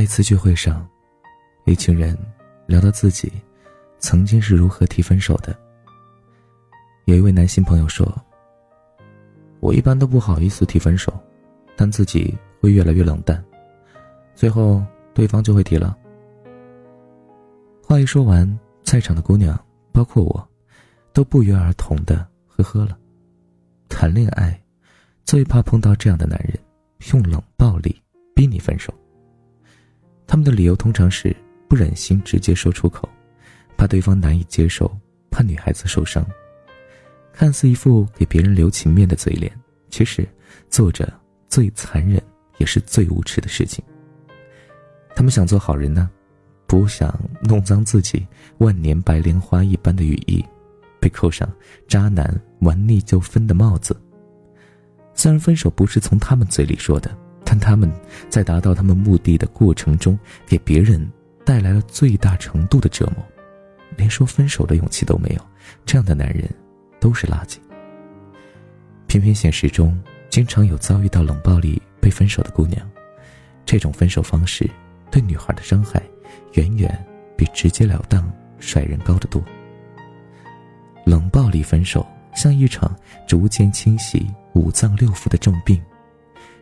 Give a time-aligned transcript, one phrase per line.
[0.00, 0.88] 在一次聚会上，
[1.66, 2.16] 一群人
[2.64, 3.30] 聊到自己
[3.98, 5.54] 曾经是如何提分手的。
[7.04, 8.10] 有一位男性朋友说
[9.60, 11.12] ：“我一般都不好意思提分手，
[11.76, 13.44] 但自己会越来越冷淡，
[14.34, 15.94] 最后对方就会提了。”
[17.84, 19.54] 话一说完，在场的姑娘，
[19.92, 20.48] 包括我，
[21.12, 22.96] 都不约而同的呵呵了。
[23.90, 24.58] 谈恋爱，
[25.26, 26.58] 最怕碰到这样的男人，
[27.12, 27.94] 用冷暴力
[28.34, 28.90] 逼你分手。
[30.30, 31.34] 他们的理由通常是
[31.68, 33.08] 不忍心直接说出口，
[33.76, 34.88] 怕对方难以接受，
[35.28, 36.24] 怕女孩子受伤。
[37.32, 39.52] 看似一副给别人留情面的嘴脸，
[39.88, 40.24] 其实
[40.68, 41.12] 做着
[41.48, 42.22] 最残忍
[42.58, 43.84] 也是最无耻的事情。
[45.16, 46.08] 他们想做好人呢。
[46.64, 48.24] 不想弄脏自己
[48.58, 50.44] 万年白莲花一般的羽翼，
[51.00, 51.52] 被扣上
[51.88, 54.00] “渣男玩腻就分”的帽子。
[55.12, 57.10] 虽然分手不是从他们嘴里说的，
[57.50, 57.90] 但他们
[58.28, 61.04] 在达到他们目的的过程中，给别人
[61.44, 63.26] 带来了最大程度的折磨，
[63.96, 65.44] 连说分手的勇气都没有。
[65.84, 66.48] 这样的男人
[67.00, 67.56] 都是垃圾。
[69.08, 72.88] 偏偏现实中经常有遭遇到冷暴力被分手的姑娘，
[73.66, 74.70] 这种分手方式
[75.10, 76.00] 对女孩的伤害。
[76.52, 77.04] 远远
[77.36, 79.42] 比直截了当甩人高得多。
[81.04, 85.82] 冷暴力分手像一场逐渐侵袭五脏六腑的重病，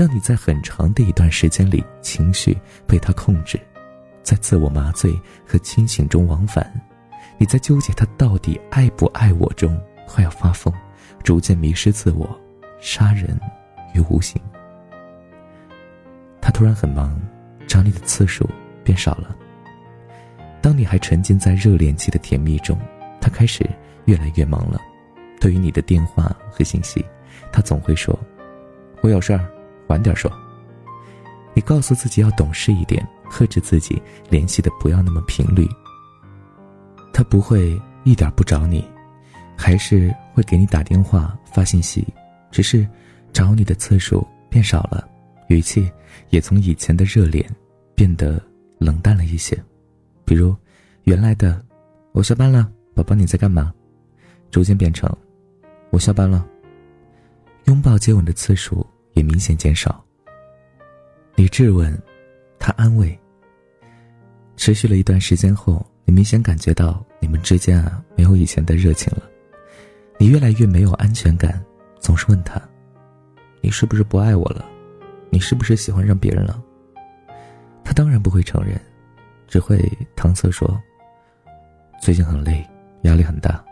[0.00, 2.56] 让你在很长的一段时间里情绪
[2.86, 3.60] 被他控制，
[4.22, 5.12] 在自我麻醉
[5.46, 6.72] 和清醒中往返。
[7.36, 10.72] 你在纠结他到底爱不爱我中快要发疯，
[11.22, 12.26] 逐渐迷失自我，
[12.80, 13.38] 杀人
[13.92, 14.40] 于无形。
[16.40, 17.20] 他突然很忙，
[17.66, 18.48] 找你的次数
[18.82, 19.36] 变少了。
[20.62, 22.78] 当你还沉浸在热恋期的甜蜜中，
[23.20, 23.68] 他开始
[24.06, 24.80] 越来越忙了。
[25.38, 27.04] 对于你的电话和信息，
[27.52, 28.18] 他总会说
[29.02, 29.46] ：“我有事儿，
[29.90, 30.32] 晚点说。”
[31.52, 34.00] 你告诉自己要懂事一点，克制自己
[34.30, 35.68] 联系的不要那么频率。
[37.12, 38.84] 他不会一点不找你，
[39.58, 42.06] 还是会给你打电话发信息，
[42.52, 42.86] 只是
[43.32, 45.06] 找你的次数变少了，
[45.48, 45.90] 语气
[46.28, 47.44] 也从以前的热烈
[47.96, 48.40] 变得
[48.78, 49.60] 冷淡了一些。
[50.24, 50.54] 比如，
[51.02, 51.60] 原来的
[52.14, 53.74] “我下班了，宝宝你在干嘛”，
[54.52, 55.10] 逐渐变成
[55.90, 56.46] “我下班了”。
[57.66, 58.86] 拥抱接吻的次数
[59.20, 60.02] 也明显减少。
[61.34, 61.94] 你质问，
[62.58, 63.16] 他安慰。
[64.56, 69.22] 持续了一段时间后，你明显感觉到你们之间啊没有以前的热情了。
[70.18, 71.62] 你越来越没有安全感，
[71.98, 72.58] 总是问他
[73.60, 74.64] ：“你是不是不爱我了？
[75.28, 76.62] 你是不是喜欢上别人了？”
[77.84, 78.80] 他当然不会承认。
[79.46, 79.78] 只会
[80.16, 80.80] 搪塞说
[82.00, 82.66] ：“最近很累，
[83.02, 83.62] 压力很大。”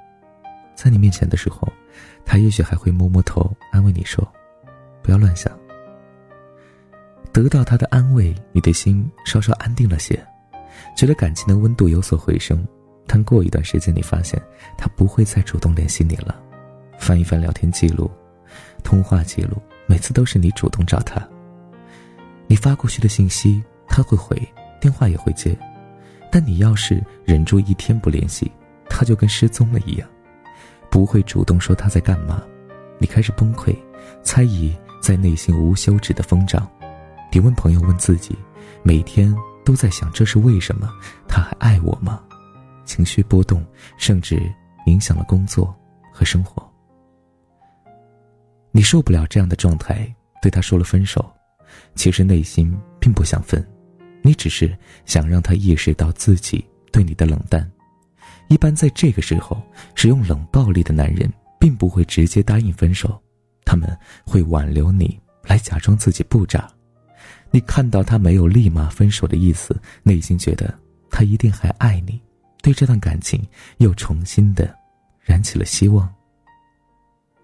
[0.76, 1.66] 在你面前的时候，
[2.24, 4.26] 他也许还会摸摸头，安慰你说
[5.08, 5.50] ：“不要乱想。”
[7.32, 10.22] 得到他的安慰，你的心稍稍安定了些，
[10.94, 12.62] 觉得感情的温度有所回升。
[13.06, 14.38] 但过一段时间，你发现
[14.76, 16.38] 他不会再主动联系你了。
[16.98, 18.10] 翻一翻聊天记录、
[18.84, 21.26] 通话记录，每次都是你主动找他。
[22.46, 24.36] 你发过去的信息，他会回，
[24.78, 25.56] 电话也会接。
[26.30, 28.52] 但你要是忍住一天不联系，
[28.90, 30.06] 他就跟失踪了一样，
[30.90, 32.42] 不会主动说他在干嘛，
[32.98, 33.74] 你开始崩溃，
[34.22, 36.68] 猜疑在内心无休止的疯长。
[37.30, 38.36] 你问朋友，问自己，
[38.82, 40.90] 每天都在想这是为什么？
[41.28, 42.22] 他还爱我吗？
[42.84, 43.64] 情绪波动，
[43.98, 44.40] 甚至
[44.86, 45.74] 影响了工作
[46.12, 46.66] 和生活。
[48.70, 50.10] 你受不了这样的状态，
[50.40, 51.24] 对他说了分手，
[51.94, 53.66] 其实内心并不想分。
[54.22, 57.70] 你只是想让他意识到自己对你的冷淡。
[58.48, 59.62] 一般在这个时候，
[59.94, 63.20] 使用冷暴力的男人并不会直接答应分手，
[63.68, 63.86] 他们
[64.24, 66.66] 会挽留你，来假装自己不渣。
[67.50, 70.74] 你看到他没有立马分手的意思，内心觉得
[71.10, 72.18] 他一定还爱你，
[72.62, 73.46] 对这段感情
[73.76, 74.74] 又重新的
[75.20, 76.08] 燃起了希望。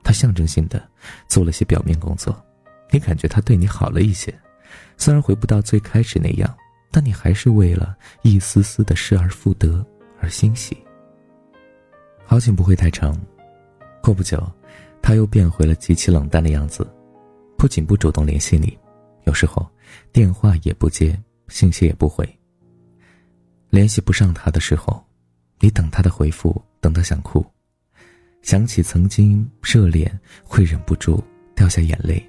[0.03, 0.83] 他象征性的
[1.29, 2.35] 做了些表面工作，
[2.91, 4.35] 你感觉他对你好了一些，
[4.97, 6.57] 虽然回不到最开始那样。
[6.97, 9.85] 但你还是为了一丝丝的失而复得
[10.21, 10.79] 而欣喜。
[12.25, 13.21] 好景不会太长，
[14.01, 14.41] 过不久，
[15.07, 16.91] 他又变回了极其冷淡的样子，
[17.59, 18.75] 不仅不主动联系你，
[19.25, 19.71] 有时候
[20.13, 21.15] 电话也不接，
[21.49, 22.27] 信息也不回。
[23.69, 25.05] 联系不上他的时候，
[25.61, 27.45] 你等他的回复，等得想哭，
[28.41, 31.23] 想起曾经热恋，会忍不住
[31.55, 32.27] 掉下眼泪。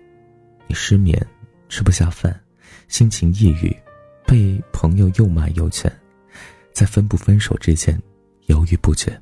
[0.68, 1.18] 你失眠，
[1.70, 2.38] 吃不下饭，
[2.90, 3.74] 心情抑郁。
[4.28, 5.90] 被朋友又骂又劝，
[6.74, 7.98] 在分不分手之间
[8.48, 9.18] 犹豫不决。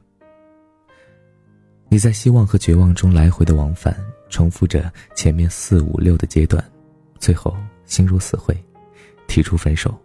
[1.94, 3.96] 你在希望和绝望中来回的往返，
[4.28, 6.60] 重复着前面四五六的阶段，
[7.20, 7.56] 最后
[7.86, 8.52] 心如死灰，
[9.28, 9.96] 提出分手。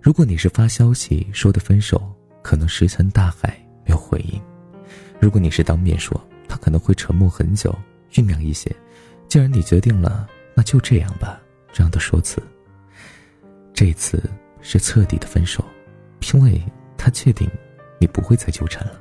[0.00, 4.40] 如果你是发消息说的分手，可能石沉大海没有回应；
[5.20, 7.72] 如果你是当面说，他可能会沉默很久，
[8.12, 8.68] 酝酿一些。
[9.28, 11.40] 既然你决定了，那就这样吧。
[11.72, 12.42] 这样的说辞。
[13.72, 14.20] 这次
[14.60, 15.64] 是彻底的分手，
[16.34, 16.60] 因为
[16.96, 17.48] 他确定
[18.00, 19.00] 你不会再纠缠了。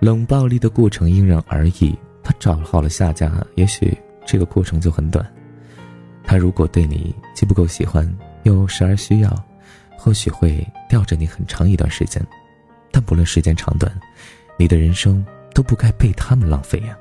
[0.00, 3.96] 冷暴力的过程因人而异，他找好了下家，也许
[4.26, 5.26] 这个过程就很短。
[6.22, 8.06] 他如果对你既不够喜欢，
[8.42, 9.44] 又时而需要，
[9.96, 12.24] 或许会吊着你很长一段时间。
[12.90, 13.92] 但不论时间长短，
[14.58, 16.96] 你的人生都不该被他们浪费呀。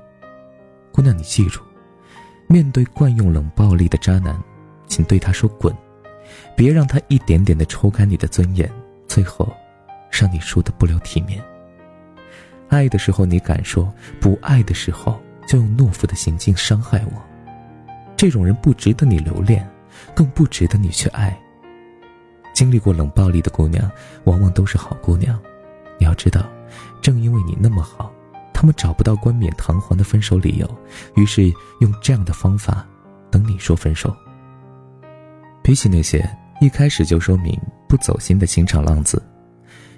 [0.92, 1.62] 姑娘，你记住，
[2.48, 4.42] 面对惯用冷暴力的渣男，
[4.88, 5.76] 请对他说滚，
[6.56, 8.72] 别让他一点点的抽干你的尊严，
[9.08, 9.52] 最后
[10.10, 11.44] 让你输得不留体面。
[12.70, 17.22] 爱的时候你敢说，不爱的时候就用懦夫的行径伤害我。
[18.18, 19.68] 这种人不值得你留恋，
[20.14, 21.38] 更不值得你去爱。
[22.54, 23.92] 经历过冷暴力的姑娘，
[24.24, 25.40] 往往都是好姑娘。
[26.00, 26.46] 你要知道，
[27.02, 28.12] 正因为你那么好。
[28.54, 30.78] 他们找不到冠冕堂皇的分手理由，
[31.16, 31.44] 于是
[31.82, 32.88] 用这样的方法
[33.30, 34.16] 等你说分手。
[35.62, 36.28] 比起那些
[36.62, 39.22] 一开始就说明不走心的情场浪子，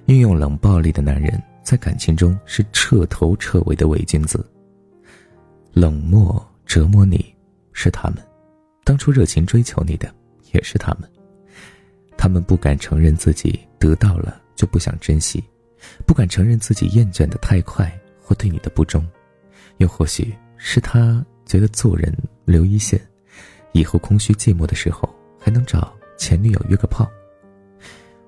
[0.08, 4.50] 运用冷暴力的男人在感情中是彻头彻尾的伪君子。
[5.74, 7.36] 冷漠折磨你
[7.74, 8.26] 是他们，
[8.86, 10.10] 当初热情追求你的
[10.54, 11.10] 也是他们。
[12.16, 15.44] 他们不敢承认自己得到了就不想珍惜，
[16.06, 17.92] 不敢承认自己厌倦的太快。
[18.22, 19.06] 或对你的不忠，
[19.78, 22.14] 又或许是他觉得做人
[22.46, 22.98] 留一线，
[23.74, 27.10] 以后空虚寂寞的时候还能找前女友约个炮。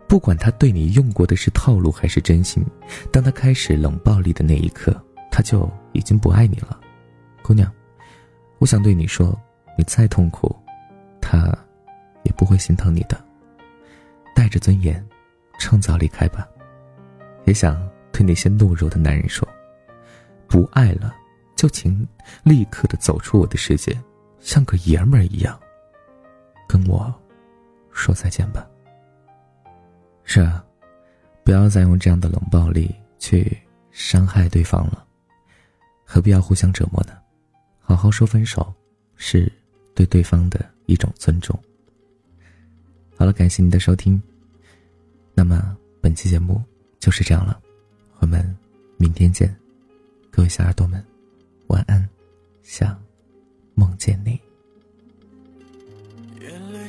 [0.10, 2.66] 不管他对你用过的是套路还是真心，
[3.12, 6.80] 当他开始冷暴力的那一刻，他就已经不爱你了。
[7.44, 7.72] 姑娘，
[8.58, 9.40] 我想对你说，
[9.78, 10.54] 你再痛苦，
[11.22, 11.56] 他
[12.24, 13.24] 也不会心疼你的。
[14.36, 15.08] 带着尊严，
[15.60, 16.48] 趁早离开吧。
[17.46, 17.80] 也想
[18.12, 19.48] 对那些懦弱的男人说。
[20.48, 21.16] 不爱了，
[21.56, 22.08] 就请
[22.42, 23.96] 立刻的走出我的世界，
[24.40, 25.60] 像个爷们儿一样，
[26.68, 27.14] 跟我
[27.92, 28.68] 说再见吧。
[30.32, 30.64] 是啊，
[31.44, 33.58] 不要再用这样的冷暴力去
[33.90, 35.04] 伤害对方了，
[36.06, 37.18] 何必要互相折磨呢？
[37.80, 38.72] 好好说分手，
[39.16, 39.52] 是
[39.96, 41.60] 对对方的一种尊重。
[43.18, 44.22] 好了，感谢您的收听，
[45.34, 46.62] 那么本期节目
[47.00, 47.60] 就是这样了，
[48.20, 48.56] 我们
[48.98, 49.52] 明天见。
[50.30, 51.04] 各位小耳朵们，
[51.70, 52.08] 晚安，
[52.62, 52.96] 想
[53.74, 54.49] 梦见你。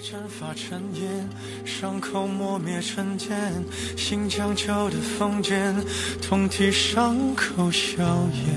[0.00, 1.28] 蒸发成烟，
[1.64, 3.64] 伤口磨灭成茧，
[3.96, 5.74] 心将旧的封建，
[6.22, 8.02] 痛替伤口消
[8.32, 8.54] 炎。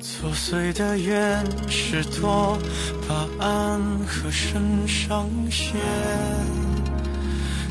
[0.00, 2.58] 作祟的愿是多
[3.08, 5.76] 把爱和深上线，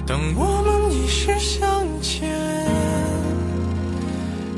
[0.06, 2.30] 等我们一世相见。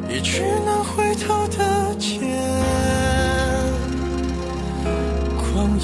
[0.08, 2.22] 一去难回头的剑，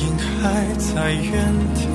[0.02, 1.86] 光阴还在原点，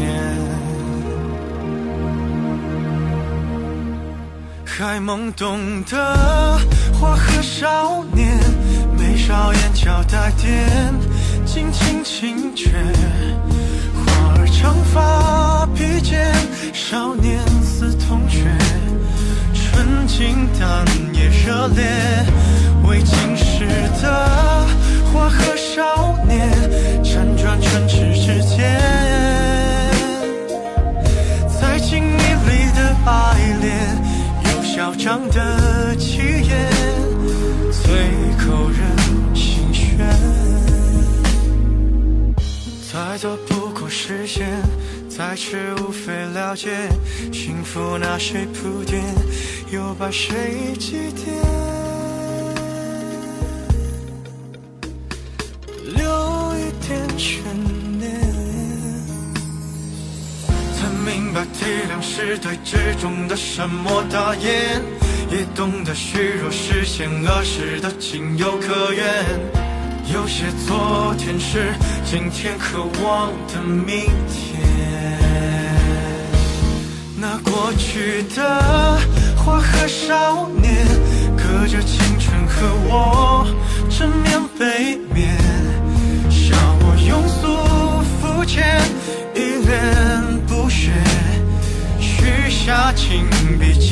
[4.65, 6.59] 还懵懂的
[6.95, 8.39] 花和少年，
[8.97, 10.95] 眉梢眼角带点
[11.45, 12.71] 轻轻轻绝，
[13.95, 16.33] 花儿长发披肩，
[16.73, 18.47] 少年似同学。
[19.53, 21.85] 纯净但也热烈，
[22.85, 23.67] 未经世
[24.01, 24.46] 的
[25.17, 26.53] 花和少年，
[27.03, 28.79] 辗转唇齿之间，
[31.49, 33.73] 在静谧里的爱恋，
[34.45, 36.69] 有嚣张的气焰，
[37.73, 37.87] 最
[38.45, 40.07] 扣人心弦。
[42.93, 44.47] 再多不过实现。
[45.09, 46.69] 再迟无非了解，
[47.33, 49.03] 幸福拿谁铺垫，
[49.71, 51.56] 又把谁祭奠？
[62.19, 64.81] 是对之中的沉默大言，
[65.31, 69.05] 也懂得虚弱实现儿时的情有可原。
[70.15, 71.75] 有些昨天是
[72.07, 75.21] 今天渴望的明天。
[77.19, 78.99] 那过去的
[79.37, 80.87] 花和少年，
[81.37, 83.47] 隔着青春和我
[83.91, 85.37] 正面背面，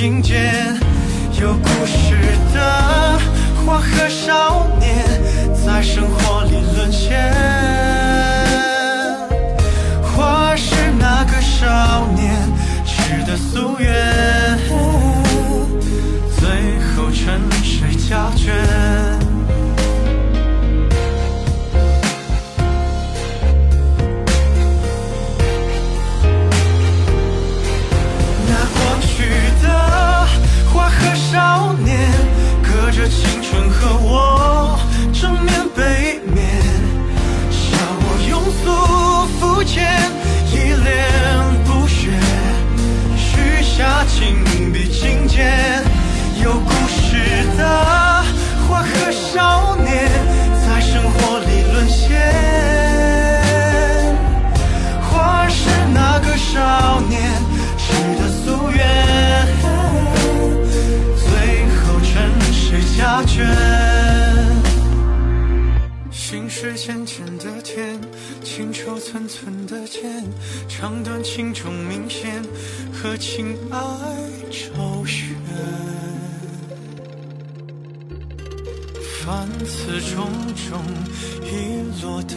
[0.05, 0.53] 听见
[1.41, 2.15] 有故事
[2.53, 3.19] 的
[3.65, 5.03] 花和少年
[5.55, 7.33] 在生活里沦陷，
[10.03, 12.35] 或是那个少年，
[12.85, 14.94] 是的夙愿。
[63.15, 63.47] 睡家眷。
[66.11, 68.01] 心事渐渐的甜，
[68.43, 70.25] 情愁寸寸的茧，
[70.69, 72.43] 长短轻重明显，
[72.93, 73.79] 和情爱
[74.51, 75.29] 周旋。
[79.25, 80.29] 凡此种
[80.69, 80.83] 种
[81.43, 82.35] 遗落的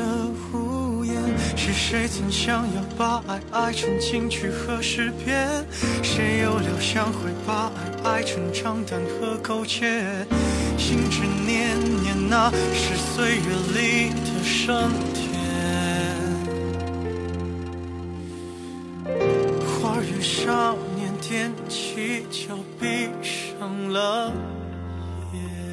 [0.54, 1.16] 无言，
[1.58, 5.66] 是谁曾想要把爱爱成金曲和诗篇？
[6.02, 7.72] 谁又料想会把
[8.04, 10.26] 爱爱成账单和苟且？
[10.78, 15.26] 心之念念，那是岁月里的升天。
[19.66, 24.32] 花儿与少年踮起脚，闭上了
[25.34, 25.67] 眼。